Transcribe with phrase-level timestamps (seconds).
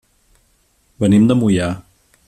[1.03, 1.71] Venim de Moià.